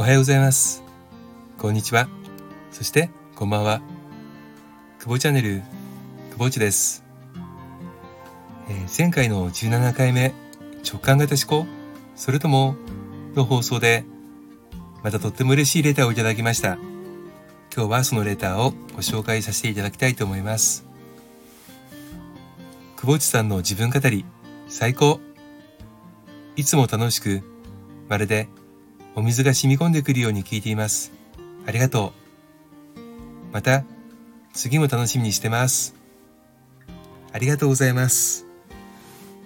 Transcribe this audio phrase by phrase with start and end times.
[0.00, 0.82] おはようございます。
[1.58, 2.08] こんにちは。
[2.70, 3.82] そして、こんばんは。
[4.98, 5.62] 久保チャンネル、
[6.30, 7.04] 久保内です。
[8.70, 10.32] えー、前回の17回目、
[10.90, 11.68] 直感型思考？
[12.16, 12.76] それとも、
[13.34, 14.06] の放送で、
[15.02, 16.78] またとっても嬉しいレターをいただきました。
[17.76, 20.86] 今日はそのレターをご紹介させていただきたいと思います。
[22.96, 24.24] 久保内さんの自分語り、
[24.66, 25.20] 最高
[26.56, 27.42] いつも楽しく、
[28.08, 28.48] まるで
[29.16, 31.12] お水が染み込んでくるように聞いています。
[31.66, 32.12] ありがと
[32.96, 33.52] う。
[33.52, 33.84] また、
[34.52, 35.96] 次も楽しみにしてます。
[37.32, 38.46] ありがとうございます。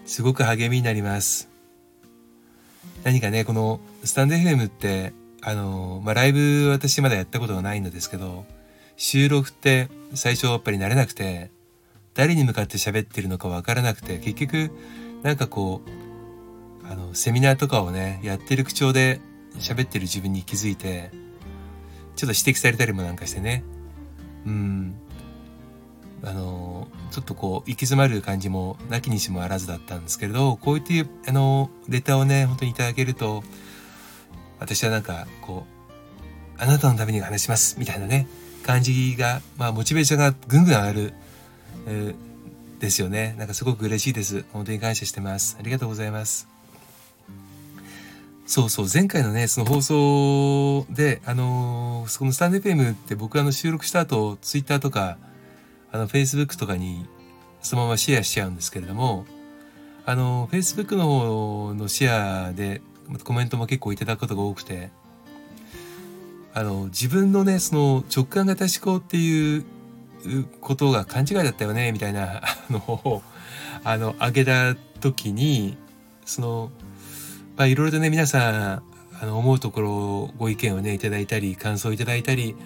[0.05, 1.49] すごく励みになります。
[3.05, 8.45] 何かね、このスタンド FM って、あの、まあ、ライブ私まだやったことがないのですけど、
[8.97, 11.51] 収録って最初やっぱり慣れなくて、
[12.13, 14.71] 誰に向かって喋ってるのかわからなくて、結局、
[15.23, 19.21] なんかこう、あの、セミナーとかをね、やってる口調で
[19.59, 21.11] 喋ってる自分に気づいて、
[22.17, 23.65] ちょっと指摘されたりもなんかしてね。
[24.47, 24.95] うん。
[26.23, 33.43] あの、ちょっとこう、行き詰まる感じもなきにしもあらずだったんですけれど、こういって、あの、レターをね、本当にいただけると、
[34.59, 35.67] 私はなんか、こ
[36.59, 38.27] う、あなたのために話します、みたいなね、
[38.65, 41.13] 感じが、まあ、モチベーションがぐんぐん上がる、
[41.87, 43.35] えー、ですよね。
[43.39, 44.45] なんかすごく嬉しいです。
[44.53, 45.57] 本当に感謝してます。
[45.59, 46.54] ありがとうございます。
[48.47, 55.17] そうそう、前回のね、その放送で、あのー、そのスタンド FM って僕あの収録した後、ツイッターとか、
[55.91, 57.07] あの、Facebook とかに
[57.63, 59.25] そのままシェアしちゃうんですけれども、
[60.05, 62.83] あの、Facebook の方のシェアで
[63.25, 64.91] コメントも結構いただくことが多くて、
[66.53, 69.65] あの、自分のね、その直感型思考っていう
[70.61, 73.23] ことが勘違いだったよね、みたいなの、
[73.83, 75.79] あの、あげた時に、
[76.27, 76.71] その、
[77.57, 78.83] まあ、いろいろとね、皆さん、
[79.21, 82.57] あの、思うところ、ご意見をね、いただいたり、感想をいただいたり、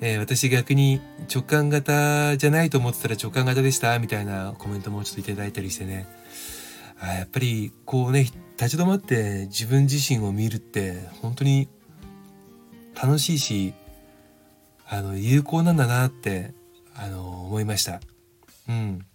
[0.00, 1.00] えー、私逆に
[1.32, 6.06] 直感型じゃないと思ってたら直感型でしたみたいなコメントもちょっといただいたりしてね。
[7.00, 11.68] あやっぱり、こうね、立ち止まって自分自身を見るって、本当に
[12.94, 13.74] 楽しいし、
[14.88, 16.54] あの、有効なんだなって、
[16.94, 18.00] あの、思いました。
[18.68, 19.06] うん。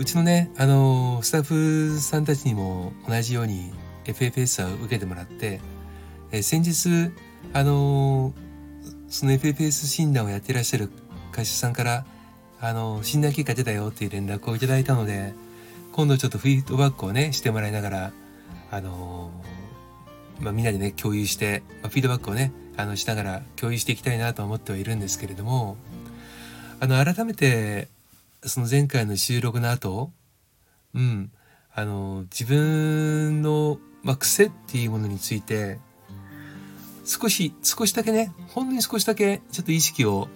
[0.00, 3.70] うちのね、あのスタッフさんたちにも同じように
[4.06, 5.60] FFS は受けてもらって、
[6.32, 7.12] え先日、
[7.52, 8.32] あの
[9.10, 10.90] その FFS 診断をやっていらっしゃる
[11.32, 12.06] 会社さんから、
[12.62, 15.34] あの診断結果出たよっていう連絡をいただいたので、
[15.92, 18.12] 今度ちょっとフィードバックをね、してもらいながら、
[18.70, 19.30] あの
[20.40, 25.76] まあ、みんなでね、共有して、まあ、フィードバックをね、あの、しながら共有していきたいなと思ってはいるんですけれども、
[26.80, 27.88] あの、改めて、
[28.44, 30.12] その前回の収録の後、
[30.94, 31.30] うん、
[31.74, 35.78] あの、自分の、ま、癖っていうものについて、
[37.04, 40.28] 少し、少しだけね、ほんのに少しだけちょっと意識を、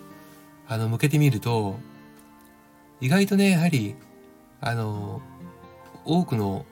[0.69, 1.79] あの、向けてみると、
[3.01, 3.95] 意外とね、やはり、
[4.61, 5.23] あの、
[6.05, 6.67] 多くの、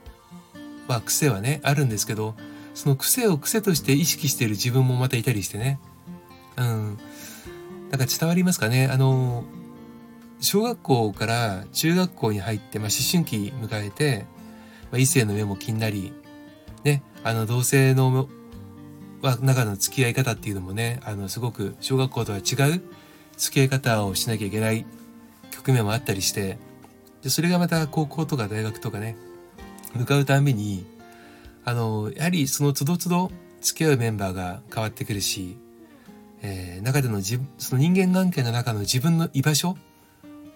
[0.87, 2.35] まあ、癖はね、あるんですけど、
[2.75, 5.79] その癖を癖として意識している自分もまたいたりしてね。
[6.57, 6.99] うん。
[7.91, 8.89] なんか伝わりますかね？
[8.91, 9.45] あの、
[10.43, 14.27] 小学校から中学校に入って、まあ、思春期迎えて、
[14.91, 16.13] まあ、異性の目も気になり、
[16.83, 18.29] ね、あの、同性の、
[19.23, 22.83] まあ、中の付き合い方っていうのもね、あの、すごく小学校とは違う
[23.37, 24.85] 付き合い方をしなきゃいけない
[25.53, 26.59] 局面もあったりして、
[27.23, 29.17] でそれがまた高校とか大学とかね、
[29.95, 30.85] 向かうたびに、
[31.65, 35.57] あの、やはりその都度都度付き合うメンバーが変わってくるし、
[36.43, 39.77] えー、中での自その人間関係の中の自分の居場所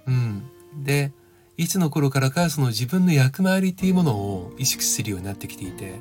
[0.06, 0.42] うん。
[0.84, 1.12] で、
[1.56, 5.94] いつの頃からかその自分の役回りっていうものを意識するようになってきていて、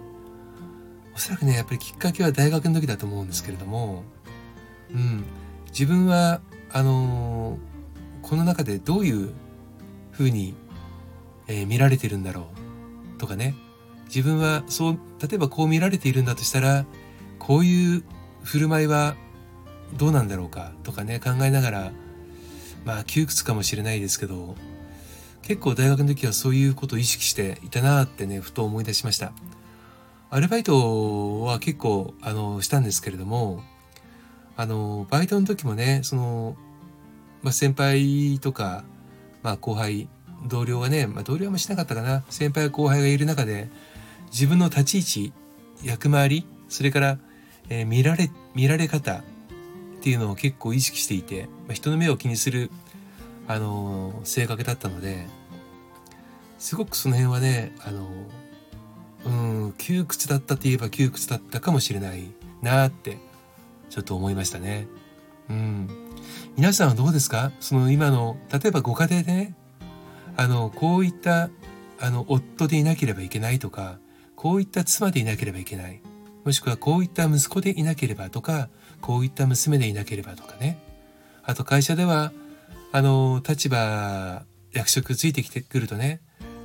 [1.16, 4.03] おそらくね、やっぱりきっかけは大学の時だと思うんですけれども、
[4.94, 5.23] うん。
[5.67, 9.33] 自分は、あのー、この中でどういう
[10.11, 10.55] 風に、
[11.47, 12.47] えー、見られてるんだろ
[13.15, 13.56] うとかね。
[14.07, 16.85] 自分はそう、例えばこう見られているんだとしたら、
[17.39, 18.03] こういう
[18.44, 19.15] 振る舞いは
[19.97, 21.91] どうなんだろうかとかね、考えながら、
[22.85, 24.55] まあ窮屈かもしれないですけど、
[25.41, 29.33] 結構大学の時はそういうことを意識していたなってね、ふと思い出しました。
[30.31, 33.63] アルバイトは結構、あの、したんですけれども、
[34.57, 36.57] あの、バイトの時もね、その、
[37.43, 38.83] まあ、先輩とか、
[39.43, 40.09] まあ、後輩、
[40.47, 42.23] 同僚がね、まあ、同僚はしなかったかな。
[42.29, 43.69] 先輩後輩がいる中で、
[44.31, 45.33] 自分の立ち位置、
[45.83, 47.19] 役回り、それから、
[47.69, 49.23] えー、見られ、見られ方、
[50.06, 52.69] っていうのを結構意識していて、まあ、人の目を気にする、
[53.48, 55.25] あのー、性格だったので、
[56.60, 59.30] すごくその辺はね、あのー、
[59.63, 62.25] うん窮屈だったといえば窮屈だったかもしれない
[62.62, 63.18] なって
[63.90, 64.86] ちょっと思いましたね。
[65.50, 65.90] うん
[66.56, 67.52] 皆さんはどうですか？
[67.60, 69.56] その今の例えばご家庭でね
[70.38, 71.50] あのこういった
[72.00, 73.98] あの夫でいなければいけないとか
[74.36, 76.00] こういった妻でいなければいけない
[76.44, 78.69] もしくはこういった息子でいなければとか
[79.01, 80.77] こういった娘でいなければとかね
[81.44, 82.31] あと会社では
[82.92, 86.21] あの立場役職ついてきてくるとね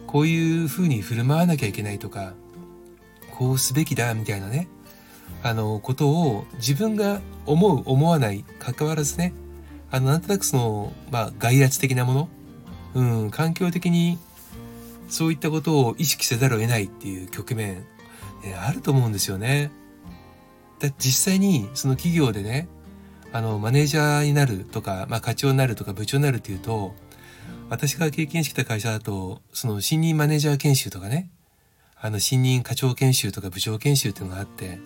[0.06, 2.34] こういうふうに振る舞わなきゃいけないとか
[3.36, 4.68] こうすべきだみたいなね
[5.42, 9.32] あのことを自分が思う思わない関わらずね
[9.90, 12.28] あのなんとなくその、まあ、外圧的なもの、
[12.94, 14.18] うん、環境的に
[15.08, 17.84] そういったことを意識せざるを得ないっていう局面、
[18.44, 19.72] えあると思うんですよね。
[20.80, 22.68] だ実際にその企業でね
[23.32, 26.94] あのマネージャーになるとか、まあ、課長になるとか部長になるっていうと
[27.70, 31.30] 私が経験してきた会社だと、その新任マネージャー研修とかね、
[31.96, 34.80] あの新任課長研修とか部長研修っていうのがあって、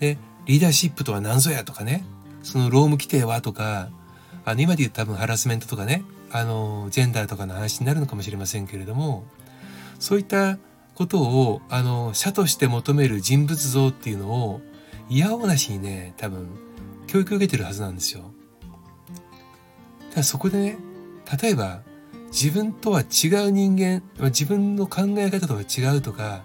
[0.00, 0.16] で、
[0.46, 2.06] リーダーシップとは何ぞやとかね、
[2.42, 3.90] その労務規定はとか、
[4.46, 9.24] あの今で言う多分ハラスメントとかね、あの、ジェンダーとかの話になるのかもしれませんけれども、
[9.98, 10.56] そういった
[10.94, 14.62] ことを、あの、社として求める人物像っていうのを、
[15.08, 16.48] 嫌おなしにね、多分、
[17.06, 18.30] 教育を受けてるはずなんですよ。
[20.10, 20.78] ただそこでね、
[21.40, 21.82] 例えば、
[22.26, 26.42] 自分とは違う人間、自分の考え方とは違うとか、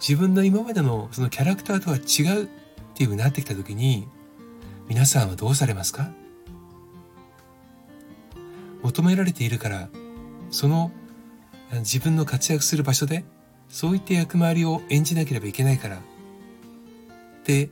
[0.00, 2.46] 自分の今までのそのキャラクターとは違うっ
[2.94, 4.08] ていう風になってきた時に、
[4.88, 6.10] 皆さんはどうされますか？
[8.82, 9.88] 求められているから、
[10.50, 10.90] その
[11.72, 13.24] 自分の活躍する場所で、
[13.68, 16.00] そういった役回りを演じなければいけないから、っ
[17.44, 17.68] て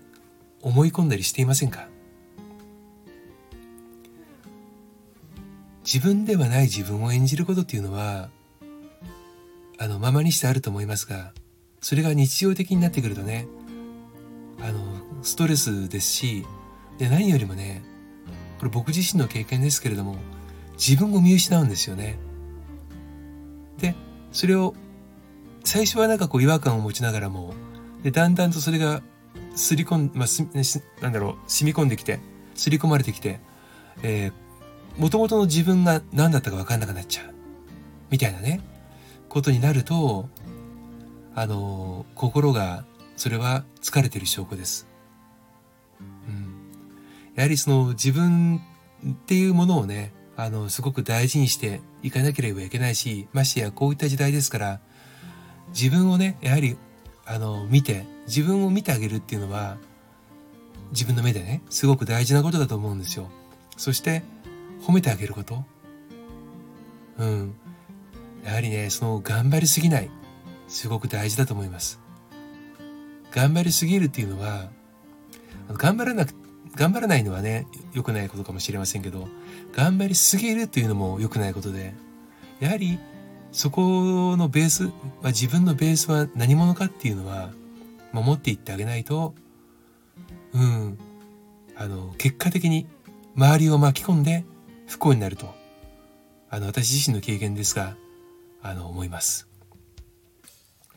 [0.65, 1.89] 思い込んだりしていませんか？
[5.85, 8.31] 自分ではない自分を演じることっていうのは
[9.79, 11.35] あのままにしてあると思いますが
[11.83, 13.47] それが日常的になってくるとね
[14.63, 14.81] あの
[15.23, 16.47] ストレスですし
[16.97, 17.83] で何よりもね
[18.59, 20.17] これ僕自身の経験ですけれども
[20.73, 22.19] 自分を見失うんですよね。
[23.79, 23.95] で
[24.33, 24.75] それを
[25.65, 27.53] 最初はなんかこう違和感を持ちながらも
[28.03, 29.03] でだんだんとそれが
[29.55, 30.47] すり込ん、まあ、す
[31.01, 32.21] なんだろう染み込んできて
[32.55, 33.41] すり込まれてきて、
[34.03, 34.33] えー、
[34.99, 37.35] 元々の自分が何だったか分かんなくなっちゃう。
[38.11, 38.61] みたいなね、
[39.29, 40.29] ことになると、
[41.35, 42.85] あの、心が、
[43.17, 44.87] それは疲れてる証拠です。
[46.01, 46.55] うん。
[47.35, 48.61] やはりその自分
[49.07, 54.81] っていうものをね、あの、すごく大事にしていかなければいけないし、ましてやこういった時代ですから、
[55.69, 56.77] 自分をね、やはり、
[57.27, 59.79] あの、見て、自分を見てあげるっていうのは、
[60.91, 63.31] 自分の目でね、すごく大事なことだと思うんですよ。
[63.77, 64.23] そして、
[64.83, 65.65] 褒めてあげること。
[67.19, 67.55] うん。
[68.45, 70.11] やはりね、その頑張りすぎない。
[70.69, 72.01] すごく大事だと思います。
[73.31, 74.71] 頑張りすぎるっていうのは、
[75.69, 76.35] 頑張らなく、
[76.75, 79.29] 頑張らないのはね、良くないことかもしれませんけど、
[79.73, 81.95] 頑張りすぎるっていうのも良くないことで、
[82.61, 82.99] やはり
[83.55, 87.51] そこのベース、まあ、自分のベースは何者かっていうのは
[88.13, 89.33] 守っていってあげないと、
[90.53, 90.99] うん、
[91.77, 92.89] あの、結果的に
[93.37, 94.45] 周りを巻き込んで
[94.89, 95.55] 不幸になると、
[96.51, 97.97] あの、私自身の経験ですが、
[98.61, 99.49] あの、思います。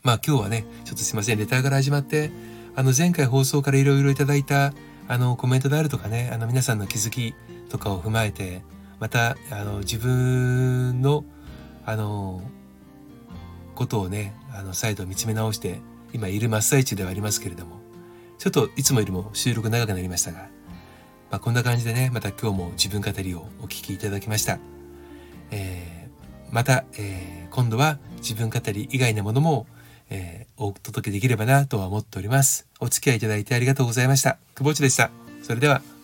[0.01, 2.31] まあ今日はね、ちょっとすいません、レターから始まって、
[2.75, 4.73] あの、前回放送からいろいろいただいた、
[5.07, 7.35] あの、コメントであるとかね、あの、皆さんの気づき
[7.69, 8.63] とかを踏まえて、
[8.99, 11.23] また、あの、自分の、
[11.87, 12.41] あの、
[13.73, 15.79] ことをね、あの、再度見つめ直して、
[16.11, 17.77] 今いる真っ最中ではありますけれども、
[18.37, 20.49] ちょっといつもよりも収録長くなりましたが、
[21.31, 24.59] まあ、こんな感じでね、また今日も自分語りをお聞きいただきました。
[25.51, 29.65] えー、また、えー、今度は自分語り以外のものも、
[30.09, 32.67] えー、お届けできればなとは思っております。
[32.81, 34.37] お付き合いいただいてありがとうございました。
[34.55, 35.09] 久保地でした。
[35.41, 35.96] それでは。